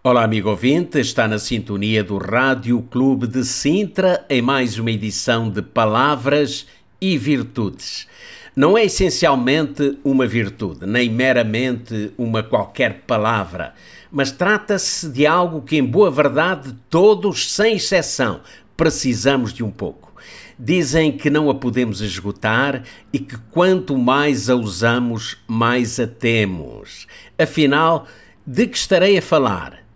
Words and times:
Olá, 0.00 0.22
amigo 0.22 0.48
ouvinte, 0.48 1.00
está 1.00 1.26
na 1.26 1.40
sintonia 1.40 2.04
do 2.04 2.18
Rádio 2.18 2.80
Clube 2.82 3.26
de 3.26 3.44
Sintra 3.44 4.24
em 4.30 4.40
mais 4.40 4.78
uma 4.78 4.92
edição 4.92 5.50
de 5.50 5.60
Palavras 5.60 6.68
e 7.00 7.18
Virtudes. 7.18 8.06
Não 8.54 8.78
é 8.78 8.84
essencialmente 8.84 9.98
uma 10.04 10.24
virtude, 10.24 10.86
nem 10.86 11.10
meramente 11.10 12.12
uma 12.16 12.44
qualquer 12.44 13.02
palavra, 13.08 13.74
mas 14.08 14.30
trata-se 14.30 15.08
de 15.08 15.26
algo 15.26 15.62
que, 15.62 15.76
em 15.76 15.84
boa 15.84 16.12
verdade, 16.12 16.72
todos, 16.88 17.52
sem 17.52 17.74
exceção, 17.74 18.40
precisamos 18.76 19.52
de 19.52 19.64
um 19.64 19.70
pouco. 19.70 20.14
Dizem 20.56 21.10
que 21.10 21.28
não 21.28 21.50
a 21.50 21.54
podemos 21.56 22.00
esgotar 22.00 22.84
e 23.12 23.18
que 23.18 23.36
quanto 23.50 23.98
mais 23.98 24.48
a 24.48 24.54
usamos, 24.54 25.36
mais 25.48 25.98
a 25.98 26.06
temos. 26.06 27.08
Afinal, 27.36 28.06
de 28.46 28.68
que 28.68 28.78
estarei 28.78 29.18
a 29.18 29.22
falar? 29.22 29.87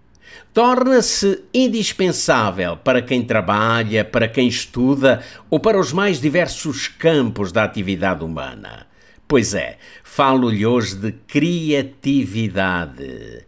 Torna-se 0.53 1.45
indispensável 1.53 2.77
para 2.77 3.01
quem 3.01 3.23
trabalha, 3.23 4.05
para 4.05 4.29
quem 4.29 4.49
estuda 4.49 5.25
ou 5.49 5.59
para 5.59 5.81
os 5.81 5.93
mais 5.93 6.21
diversos 6.21 6.89
campos 6.89 7.53
da 7.53 7.65
atividade 7.65 8.23
humana. 8.23 8.87
Pois 9.27 9.55
é, 9.55 9.79
falo-lhe 10.05 10.67
hoje 10.67 10.95
de 10.97 11.13
criatividade. 11.13 13.47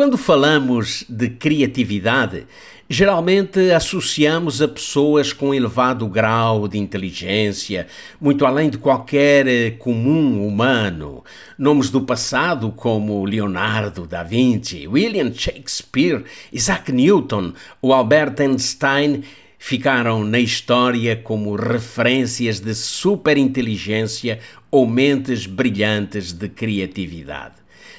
Quando 0.00 0.16
falamos 0.16 1.04
de 1.10 1.28
criatividade, 1.28 2.46
geralmente 2.88 3.70
associamos 3.70 4.62
a 4.62 4.66
pessoas 4.66 5.30
com 5.30 5.52
elevado 5.52 6.08
grau 6.08 6.66
de 6.66 6.78
inteligência, 6.78 7.86
muito 8.18 8.46
além 8.46 8.70
de 8.70 8.78
qualquer 8.78 9.46
eh, 9.46 9.72
comum 9.72 10.48
humano. 10.48 11.22
Nomes 11.58 11.90
do 11.90 12.00
passado 12.00 12.72
como 12.72 13.26
Leonardo 13.26 14.06
da 14.06 14.22
Vinci, 14.22 14.88
William 14.88 15.30
Shakespeare, 15.34 16.24
Isaac 16.50 16.90
Newton 16.90 17.52
ou 17.82 17.92
Albert 17.92 18.36
Einstein 18.40 19.22
ficaram 19.58 20.24
na 20.24 20.38
história 20.38 21.14
como 21.14 21.54
referências 21.54 22.58
de 22.58 22.74
superinteligência 22.74 24.40
ou 24.70 24.86
mentes 24.86 25.44
brilhantes 25.44 26.32
de 26.32 26.48
criatividade. 26.48 27.56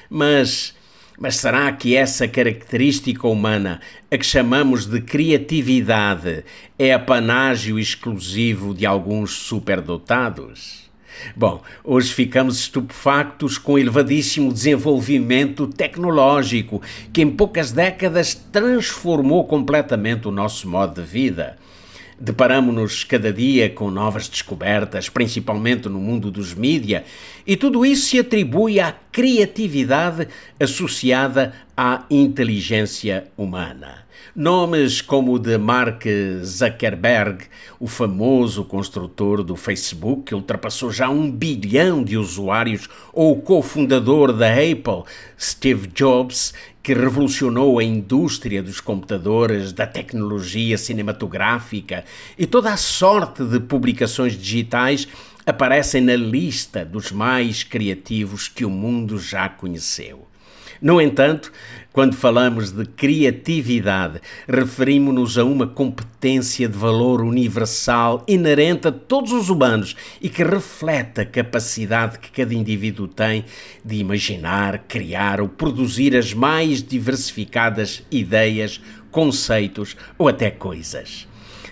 Mas 0.09 0.73
mas 1.22 1.36
será 1.36 1.72
que 1.72 1.95
essa 1.95 2.27
característica 2.27 3.27
humana, 3.27 3.80
a 4.09 4.17
que 4.17 4.25
chamamos 4.25 4.88
de 4.88 5.00
criatividade, 5.00 6.44
é 6.80 6.91
apanágio 6.91 7.78
exclusivo 7.78 8.73
de 8.73 8.88
alguns 8.88 9.33
superdotados? 9.33 10.89
Bom, 11.36 11.61
hoje 11.83 12.11
ficamos 12.11 12.61
estupefactos 12.61 13.59
com 13.59 13.73
o 13.73 13.78
elevadíssimo 13.78 14.52
desenvolvimento 14.52 15.67
tecnológico 15.67 16.81
que 17.13 17.22
em 17.22 17.30
poucas 17.30 17.72
décadas 17.72 18.33
transformou 18.52 19.45
completamente 19.45 20.28
o 20.28 20.31
nosso 20.31 20.67
modo 20.67 21.00
de 21.00 21.08
vida. 21.08 21.56
Deparamos-nos 22.23 23.03
cada 23.03 23.33
dia 23.33 23.67
com 23.67 23.89
novas 23.89 24.30
descobertas, 24.30 25.09
principalmente 25.09 25.89
no 25.89 26.00
mundo 26.00 26.30
dos 26.30 26.53
mídia, 26.53 27.03
e 27.47 27.58
tudo 27.58 27.83
isso 27.83 28.09
se 28.09 28.19
atribui 28.19 28.80
à 28.80 28.91
criatividade 29.11 30.28
associada 30.59 31.51
à 31.75 32.06
inteligência 32.12 33.25
humana. 33.35 34.06
Nomes 34.35 35.01
como 35.01 35.33
o 35.33 35.39
de 35.39 35.57
Mark 35.57 36.03
Zuckerberg, 36.43 37.45
o 37.79 37.87
famoso 37.87 38.63
construtor 38.63 39.43
do 39.43 39.55
Facebook, 39.55 40.23
que 40.23 40.35
ultrapassou 40.35 40.91
já 40.91 41.09
um 41.09 41.29
bilhão 41.29 42.03
de 42.03 42.17
usuários, 42.17 42.87
ou 43.11 43.33
o 43.33 43.41
cofundador 43.41 44.31
da 44.33 44.51
Apple, 44.51 45.03
Steve 45.37 45.87
Jobs, 45.87 46.53
que 46.83 46.93
revolucionou 46.93 47.77
a 47.77 47.83
indústria 47.83 48.63
dos 48.63 48.79
computadores, 48.79 49.71
da 49.71 49.85
tecnologia 49.85 50.77
cinematográfica 50.77 52.03
e 52.38 52.47
toda 52.47 52.73
a 52.73 52.77
sorte 52.77 53.43
de 53.43 53.59
publicações 53.59 54.33
digitais 54.33 55.07
aparecem 55.46 56.02
na 56.02 56.16
lista 56.16 56.85
dos 56.85 57.12
mais 57.12 57.63
criativos 57.63 58.47
que 58.47 58.66
o 58.66 58.69
mundo 58.69 59.19
já 59.19 59.50
conheceu. 59.50 60.28
No 60.81 61.00
entanto, 61.00 61.52
quando 61.94 62.16
falamos 62.16 62.72
de 62.72 62.85
criatividade, 62.85 64.19
referimos-nos 64.47 65.38
a 65.38 65.44
uma 65.44 65.68
competência 65.68 66.68
de 66.68 66.75
valor 66.75 67.22
universal 67.22 68.24
inerente 68.28 68.88
a 68.88 68.91
todos 68.91 69.31
os 69.31 69.50
humanos 69.50 69.96
e 70.19 70.28
que 70.28 70.44
reflete 70.44 71.22
a 71.22 71.25
capacidade 71.25 72.18
que 72.18 72.31
cada 72.31 72.56
indivíduo 72.56 73.07
tem 73.07 73.46
de 73.85 73.97
imaginar, 73.97 74.80
criar 74.88 75.40
ou 75.40 75.47
produzir 75.47 76.18
as 76.18 76.34
mais 76.34 76.81
diversificadas 76.81 78.01
ideias, 78.09 78.81
conceitos 79.12 79.96
ou 80.18 80.28
até 80.28 80.50
coisas. 80.50 81.28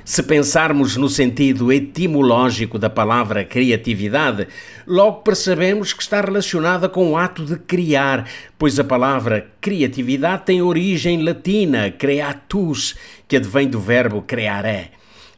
Se 0.10 0.24
pensarmos 0.24 0.98
no 0.98 1.08
sentido 1.08 1.72
etimológico 1.72 2.80
da 2.80 2.90
palavra 2.90 3.46
criatividade, 3.46 4.48
logo 4.88 5.18
percebemos 5.18 5.94
que 5.94 6.02
está 6.02 6.20
relacionada 6.20 6.90
com 6.90 7.12
o 7.12 7.16
ato 7.16 7.46
de 7.46 7.58
criar, 7.58 8.28
pois 8.58 8.80
a 8.80 8.84
palavra 8.84 9.52
criatividade 9.62 10.46
tem 10.46 10.64
origem 10.64 11.22
latina, 11.22 11.92
creatus, 11.92 12.96
que 13.28 13.38
advém 13.38 13.68
do 13.68 13.80
verbo 13.80 14.24
creare, 14.24 14.90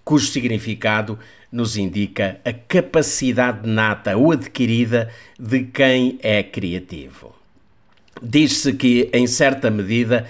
cujo 0.05 0.27
significado 0.27 1.19
nos 1.51 1.75
indica 1.75 2.39
a 2.45 2.53
capacidade 2.53 3.67
nata 3.67 4.15
ou 4.15 4.31
adquirida 4.31 5.09
de 5.37 5.65
quem 5.65 6.17
é 6.23 6.41
criativo. 6.43 7.35
Diz-se 8.23 8.71
que, 8.71 9.09
em 9.11 9.27
certa 9.27 9.69
medida, 9.69 10.27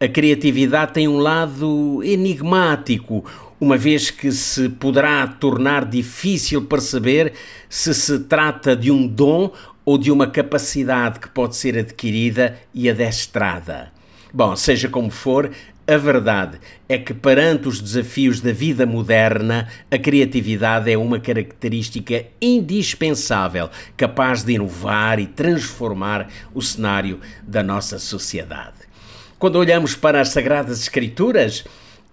a 0.00 0.08
criatividade 0.08 0.94
tem 0.94 1.06
um 1.06 1.18
lado 1.18 2.02
enigmático, 2.02 3.24
uma 3.62 3.76
vez 3.76 4.10
que 4.10 4.32
se 4.32 4.68
poderá 4.68 5.24
tornar 5.24 5.84
difícil 5.84 6.62
perceber 6.62 7.32
se 7.68 7.94
se 7.94 8.18
trata 8.18 8.74
de 8.74 8.90
um 8.90 9.06
dom 9.06 9.52
ou 9.84 9.96
de 9.96 10.10
uma 10.10 10.26
capacidade 10.26 11.20
que 11.20 11.28
pode 11.28 11.54
ser 11.54 11.78
adquirida 11.78 12.58
e 12.74 12.90
adestrada. 12.90 13.92
Bom, 14.34 14.56
seja 14.56 14.88
como 14.88 15.10
for, 15.12 15.48
a 15.86 15.96
verdade 15.96 16.58
é 16.88 16.98
que, 16.98 17.14
perante 17.14 17.68
os 17.68 17.80
desafios 17.80 18.40
da 18.40 18.50
vida 18.50 18.84
moderna, 18.84 19.68
a 19.88 19.96
criatividade 19.96 20.90
é 20.90 20.98
uma 20.98 21.20
característica 21.20 22.24
indispensável, 22.40 23.70
capaz 23.96 24.42
de 24.42 24.54
inovar 24.54 25.20
e 25.20 25.26
transformar 25.28 26.28
o 26.52 26.60
cenário 26.60 27.20
da 27.46 27.62
nossa 27.62 28.00
sociedade. 28.00 28.90
Quando 29.38 29.54
olhamos 29.54 29.94
para 29.94 30.20
as 30.20 30.30
Sagradas 30.30 30.80
Escrituras, 30.80 31.64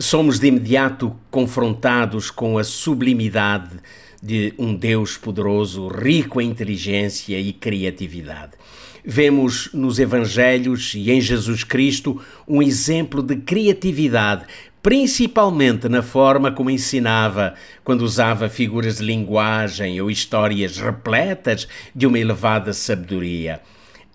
somos 0.01 0.39
de 0.39 0.47
imediato 0.47 1.13
confrontados 1.29 2.31
com 2.31 2.57
a 2.57 2.63
sublimidade 2.63 3.77
de 4.23 4.53
um 4.57 4.73
Deus 4.73 5.17
poderoso, 5.17 5.89
rico 5.89 6.39
em 6.39 6.49
inteligência 6.49 7.37
e 7.37 7.51
criatividade. 7.51 8.53
Vemos 9.03 9.69
nos 9.73 9.99
Evangelhos 9.99 10.93
e 10.95 11.11
em 11.11 11.19
Jesus 11.19 11.65
Cristo 11.65 12.21
um 12.47 12.61
exemplo 12.61 13.21
de 13.21 13.35
criatividade, 13.35 14.45
principalmente 14.81 15.89
na 15.89 16.01
forma 16.01 16.51
como 16.51 16.69
ensinava, 16.69 17.53
quando 17.83 18.01
usava 18.01 18.47
figuras 18.47 18.97
de 18.97 19.03
linguagem 19.03 19.99
ou 19.99 20.09
histórias 20.09 20.77
repletas 20.77 21.67
de 21.93 22.07
uma 22.07 22.19
elevada 22.19 22.71
sabedoria. 22.71 23.59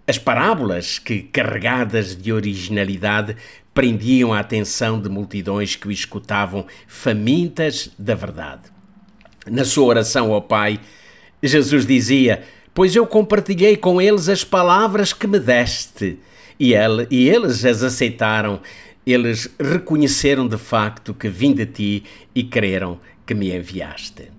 As 0.06 0.18
parábolas, 0.18 0.98
que 0.98 1.22
carregadas 1.22 2.14
de 2.14 2.30
originalidade, 2.30 3.36
prendiam 3.74 4.32
a 4.32 4.38
atenção 4.38 5.00
de 5.00 5.08
multidões 5.08 5.74
que 5.74 5.88
o 5.88 5.92
escutavam 5.92 6.64
famintas 6.86 7.90
da 7.98 8.14
verdade. 8.14 8.62
Na 9.46 9.64
sua 9.64 9.84
oração 9.84 10.32
ao 10.32 10.40
Pai, 10.40 10.80
Jesus 11.42 11.84
dizia: 11.84 12.44
Pois 12.72 12.96
eu 12.96 13.06
compartilhei 13.06 13.76
com 13.76 14.00
eles 14.00 14.28
as 14.28 14.44
palavras 14.44 15.12
que 15.12 15.26
me 15.26 15.38
deste, 15.38 16.18
e, 16.58 16.72
ele, 16.72 17.06
e 17.10 17.28
eles 17.28 17.64
as 17.64 17.82
aceitaram. 17.82 18.60
Eles 19.06 19.50
reconheceram 19.60 20.48
de 20.48 20.56
facto 20.56 21.12
que 21.12 21.28
vim 21.28 21.52
de 21.52 21.66
ti 21.66 22.04
e 22.34 22.42
creram 22.42 22.98
que 23.26 23.34
me 23.34 23.54
enviaste. 23.54 24.30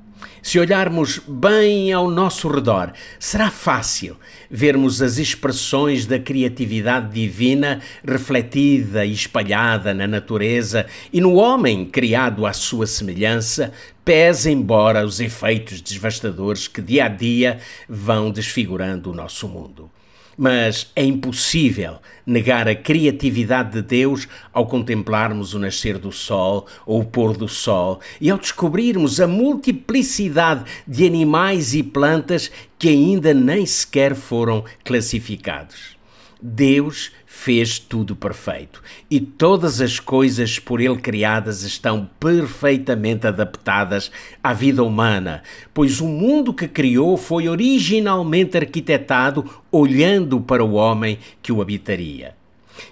Se 0.41 0.59
olharmos 0.59 1.19
bem 1.27 1.91
ao 1.91 2.09
nosso 2.09 2.47
redor, 2.47 2.93
será 3.19 3.49
fácil 3.49 4.15
vermos 4.49 5.01
as 5.01 5.17
expressões 5.17 6.05
da 6.05 6.19
criatividade 6.19 7.13
divina 7.13 7.81
refletida 8.03 9.05
e 9.05 9.11
espalhada 9.11 9.93
na 9.93 10.05
natureza 10.05 10.85
e 11.11 11.19
no 11.19 11.33
homem 11.35 11.85
criado 11.85 12.45
à 12.45 12.53
sua 12.53 12.85
semelhança, 12.85 13.73
pese 14.03 14.51
embora 14.51 15.05
os 15.05 15.19
efeitos 15.19 15.81
devastadores 15.81 16.67
que 16.67 16.81
dia 16.81 17.05
a 17.05 17.09
dia 17.09 17.59
vão 17.89 18.29
desfigurando 18.29 19.11
o 19.11 19.15
nosso 19.15 19.47
mundo 19.47 19.89
mas 20.37 20.91
é 20.95 21.03
impossível 21.03 21.97
negar 22.25 22.67
a 22.67 22.75
criatividade 22.75 23.73
de 23.73 23.81
Deus 23.81 24.27
ao 24.51 24.65
contemplarmos 24.65 25.53
o 25.53 25.59
nascer 25.59 25.97
do 25.97 26.11
sol 26.11 26.65
ou 26.85 27.01
o 27.01 27.05
pôr 27.05 27.37
do 27.37 27.47
sol 27.47 27.99
e 28.19 28.29
ao 28.29 28.37
descobrirmos 28.37 29.19
a 29.19 29.27
multiplicidade 29.27 30.63
de 30.87 31.05
animais 31.05 31.73
e 31.73 31.83
plantas 31.83 32.51
que 32.77 32.89
ainda 32.89 33.33
nem 33.33 33.65
sequer 33.65 34.15
foram 34.15 34.63
classificados. 34.83 35.95
Deus 36.41 37.11
fez 37.37 37.77
tudo 37.77 38.15
perfeito 38.15 38.81
e 39.11 39.19
todas 39.19 39.81
as 39.81 39.99
coisas 39.99 40.57
por 40.57 40.79
ele 40.79 40.95
criadas 40.95 41.63
estão 41.63 42.09
perfeitamente 42.17 43.27
adaptadas 43.27 44.09
à 44.41 44.53
vida 44.53 44.81
humana, 44.81 45.43
pois 45.73 45.99
o 45.99 46.07
mundo 46.07 46.53
que 46.53 46.67
criou 46.67 47.17
foi 47.17 47.47
originalmente 47.49 48.57
arquitetado 48.57 49.45
olhando 49.69 50.39
para 50.39 50.63
o 50.63 50.73
homem 50.73 51.19
que 51.41 51.51
o 51.51 51.61
habitaria. 51.61 52.33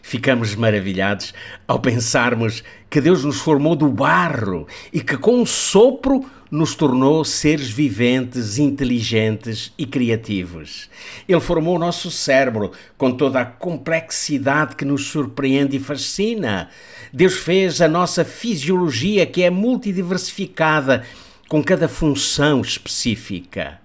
Ficamos 0.01 0.55
maravilhados 0.55 1.33
ao 1.67 1.79
pensarmos 1.79 2.63
que 2.89 3.01
Deus 3.01 3.23
nos 3.23 3.39
formou 3.39 3.75
do 3.75 3.87
barro 3.87 4.67
e 4.91 5.01
que 5.01 5.17
com 5.17 5.41
um 5.41 5.45
sopro 5.45 6.23
nos 6.53 6.75
tornou 6.75 7.25
seres 7.25 7.67
viventes, 7.67 8.59
inteligentes 8.59 9.73
e 9.75 9.87
criativos. 9.87 10.87
Ele 11.27 11.39
formou 11.39 11.77
o 11.77 11.79
nosso 11.79 12.11
cérebro 12.11 12.71
com 12.95 13.11
toda 13.11 13.41
a 13.41 13.45
complexidade 13.45 14.75
que 14.75 14.85
nos 14.85 15.07
surpreende 15.07 15.77
e 15.77 15.79
fascina. 15.79 16.69
Deus 17.11 17.33
fez 17.33 17.81
a 17.81 17.87
nossa 17.87 18.23
fisiologia, 18.23 19.25
que 19.25 19.41
é 19.41 19.49
multidiversificada, 19.49 21.03
com 21.49 21.63
cada 21.63 21.87
função 21.87 22.61
específica. 22.61 23.79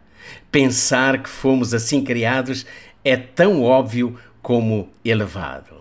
Pensar 0.52 1.22
que 1.22 1.30
fomos 1.30 1.72
assim 1.72 2.04
criados 2.04 2.66
é 3.02 3.16
tão 3.16 3.62
óbvio 3.62 4.14
como 4.42 4.90
elevado. 5.02 5.74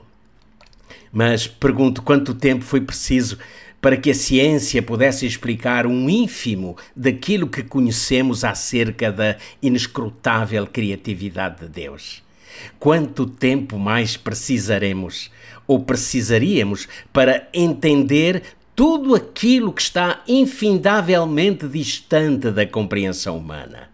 Mas 1.11 1.47
pergunto 1.47 2.01
quanto 2.01 2.33
tempo 2.33 2.63
foi 2.63 2.79
preciso 2.79 3.37
para 3.81 3.97
que 3.97 4.11
a 4.11 4.15
ciência 4.15 4.81
pudesse 4.81 5.25
explicar 5.25 5.85
um 5.85 6.09
ínfimo 6.09 6.75
daquilo 6.95 7.47
que 7.47 7.63
conhecemos 7.63 8.43
acerca 8.43 9.11
da 9.11 9.37
inescrutável 9.61 10.65
criatividade 10.65 11.61
de 11.61 11.69
Deus. 11.69 12.23
Quanto 12.79 13.25
tempo 13.25 13.77
mais 13.77 14.17
precisaremos 14.17 15.29
ou 15.67 15.79
precisaríamos 15.79 16.87
para 17.13 17.47
entender 17.53 18.41
tudo 18.75 19.15
aquilo 19.15 19.73
que 19.73 19.81
está 19.81 20.23
infindavelmente 20.27 21.67
distante 21.67 22.49
da 22.51 22.65
compreensão 22.65 23.37
humana? 23.37 23.89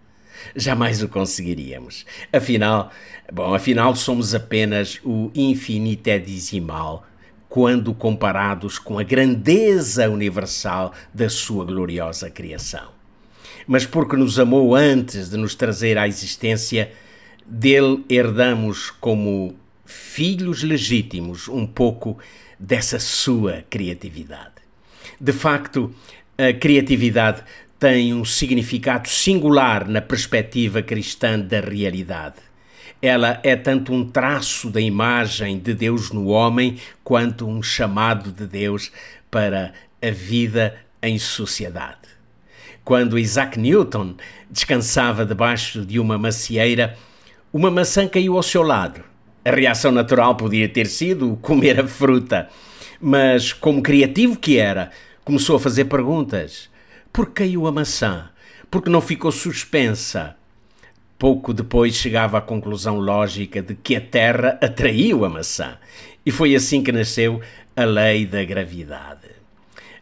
Jamais 0.56 1.02
o 1.02 1.08
conseguiríamos. 1.08 2.06
Afinal, 2.32 2.92
bom, 3.32 3.54
afinal 3.54 3.96
somos 3.96 4.36
apenas 4.36 5.00
o 5.04 5.32
infinitesimal 5.34 7.06
quando 7.54 7.94
comparados 7.94 8.80
com 8.80 8.98
a 8.98 9.04
grandeza 9.04 10.10
universal 10.10 10.92
da 11.14 11.30
sua 11.30 11.64
gloriosa 11.64 12.28
criação. 12.28 12.88
Mas 13.68 13.86
porque 13.86 14.16
nos 14.16 14.40
amou 14.40 14.76
antes 14.76 15.30
de 15.30 15.38
nos 15.38 15.54
trazer 15.54 15.96
à 15.96 16.08
existência, 16.08 16.92
dele 17.46 18.04
herdamos 18.10 18.90
como 18.90 19.56
filhos 19.86 20.64
legítimos 20.64 21.48
um 21.48 21.68
pouco 21.68 22.18
dessa 22.60 22.98
sua 22.98 23.64
criatividade. 23.70 24.56
De 25.22 25.32
facto, 25.32 25.94
a 26.36 26.52
criatividade 26.54 27.44
tem 27.78 28.16
um 28.16 28.26
significado 28.26 29.08
singular 29.08 29.88
na 29.88 30.02
perspectiva 30.02 30.82
cristã 30.82 31.40
da 31.40 31.60
realidade 31.60 32.38
ela 33.02 33.40
é 33.44 33.56
tanto 33.56 33.94
um 33.94 34.10
traço 34.10 34.70
da 34.70 34.80
imagem 34.80 35.60
de 35.60 35.74
Deus 35.74 36.12
no 36.12 36.28
homem, 36.28 36.78
quanto 37.04 37.48
um 37.48 37.62
chamado 37.62 38.32
de 38.32 38.46
Deus 38.46 38.92
para 39.30 39.74
a 40.02 40.10
vida 40.10 40.76
em 41.02 41.20
sociedade. 41.20 42.14
Quando 42.84 43.20
Isaac 43.20 43.60
Newton 43.60 44.16
descansava 44.50 45.26
debaixo 45.26 45.86
de 45.86 46.00
uma 46.00 46.18
macieira, 46.18 46.98
uma 47.52 47.72
maçã 47.72 48.08
caiu 48.08 48.36
ao 48.36 48.44
seu 48.44 48.62
lado. 48.62 49.02
A 49.46 49.52
reação 49.52 49.92
natural 49.92 50.36
podia 50.36 50.68
ter 50.68 50.88
sido 50.88 51.38
comer 51.42 51.80
a 51.80 51.88
fruta, 51.88 52.50
mas, 53.00 53.52
como 53.52 53.84
criativo 53.84 54.38
que 54.38 54.58
era, 54.58 54.92
começou 55.26 55.58
a 55.58 55.60
fazer 55.60 55.86
perguntas. 55.86 56.70
Por 57.12 57.28
que 57.28 57.44
caiu 57.44 57.68
a 57.68 57.72
maçã? 57.72 58.30
Por 58.72 58.82
que 58.82 58.90
não 58.90 59.02
ficou 59.02 59.32
suspensa? 59.32 60.36
Pouco 61.24 61.54
depois 61.54 61.96
chegava 61.96 62.38
à 62.38 62.42
conclusão 62.42 63.00
lógica 63.00 63.62
de 63.62 63.76
que 63.76 63.96
a 63.96 64.02
Terra 64.02 64.60
atraiu 64.62 65.24
a 65.24 65.30
maçã. 65.30 65.78
E 66.26 66.32
foi 66.32 66.54
assim 66.54 66.84
que 66.84 66.92
nasceu 66.92 67.40
a 67.78 67.86
lei 67.86 68.26
da 68.26 68.44
gravidade. 68.44 69.30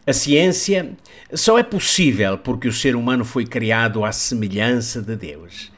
A 0.07 0.13
ciência 0.13 0.93
só 1.31 1.59
é 1.59 1.63
possível 1.63 2.39
porque 2.39 2.67
o 2.67 2.73
ser 2.73 2.95
humano 2.95 3.23
foi 3.23 3.45
criado 3.45 4.03
à 4.03 4.11
semelhança 4.11 4.99
de 4.99 5.15
Deus. 5.15 5.71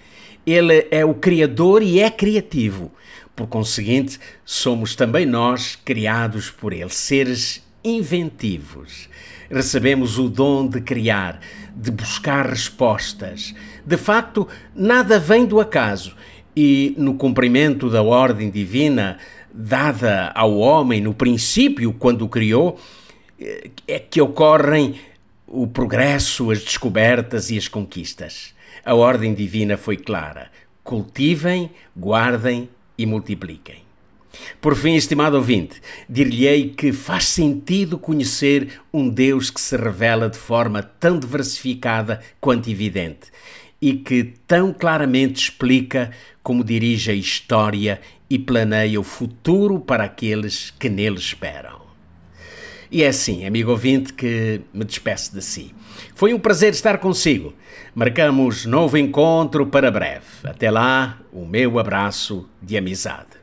Ele 0.48 0.88
é 0.90 1.04
o 1.04 1.14
Criador 1.14 1.84
e 1.84 2.00
é 2.00 2.10
criativo. 2.10 2.90
Por 3.36 3.48
conseguinte, 3.48 4.22
somos 4.46 4.96
também 4.96 5.26
nós 5.26 5.76
criados 5.76 6.50
por 6.50 6.72
Ele, 6.72 6.90
seres 6.90 7.63
inventivos. 7.84 9.10
Recebemos 9.50 10.18
o 10.18 10.30
dom 10.30 10.68
de 10.68 10.82
criar, 10.82 11.40
de 11.76 11.92
buscar 11.92 12.48
respostas. 12.48 13.54
De 13.86 13.98
facto, 13.98 14.48
nada 14.76 15.20
vem 15.20 15.46
do 15.46 15.60
acaso 15.60 16.16
e, 16.56 16.94
no 16.98 17.16
cumprimento 17.16 17.90
da 17.90 18.02
ordem 18.02 18.50
divina 18.50 19.18
dada 19.54 20.32
ao 20.34 20.58
homem 20.58 21.00
no 21.02 21.14
princípio, 21.14 21.94
quando 21.94 22.24
o 22.24 22.30
criou, 22.30 22.80
é 23.88 24.00
que 24.00 24.22
ocorrem 24.22 24.96
o 25.46 25.68
progresso, 25.68 26.50
as 26.50 26.64
descobertas 26.64 27.52
e 27.52 27.58
as 27.58 27.68
conquistas. 27.68 28.54
A 28.84 28.96
ordem 28.96 29.34
divina 29.34 29.78
foi 29.78 29.98
clara: 29.98 30.50
cultivem, 30.84 31.70
guardem 31.96 32.70
e 32.98 33.06
multipliquem. 33.06 33.83
Por 34.60 34.76
fim, 34.76 34.96
estimado 34.96 35.38
ouvinte, 35.38 35.82
dir-lhe-ei 36.10 36.70
que 36.70 36.92
faz 36.92 37.26
sentido 37.26 38.00
conhecer 38.00 38.80
um 38.94 39.08
Deus 39.10 39.50
que 39.50 39.62
se 39.62 39.78
revela 39.78 40.30
de 40.30 40.38
forma 40.38 40.82
tão 40.82 41.20
diversificada 41.20 42.22
quanto 42.40 42.70
evidente 42.70 43.32
e 43.82 43.94
que 43.94 44.34
tão 44.48 44.74
claramente 44.74 45.44
explica 45.44 46.12
como 46.42 46.64
dirige 46.64 47.12
a 47.12 47.14
história 47.14 48.00
e 48.30 48.40
planeia 48.40 49.00
o 49.00 49.04
futuro 49.04 49.80
para 49.80 50.06
aqueles 50.06 50.72
que 50.80 50.90
nele 50.90 51.18
esperam. 51.18 51.82
E 52.90 53.04
é 53.04 53.08
assim, 53.08 53.46
amigo 53.46 53.72
ouvinte, 53.72 54.14
que 54.14 54.62
me 54.74 54.86
despeço 54.86 55.34
de 55.34 55.42
si. 55.42 55.74
Foi 56.16 56.34
um 56.34 56.40
prazer 56.40 56.74
estar 56.74 57.00
consigo. 57.00 57.54
Marcamos 57.94 58.66
novo 58.66 58.98
encontro 58.98 59.66
para 59.66 59.92
breve. 59.92 60.26
Até 60.44 60.70
lá, 60.70 61.20
o 61.32 61.46
meu 61.46 61.80
abraço 61.80 62.48
de 62.62 62.78
amizade 62.78 63.43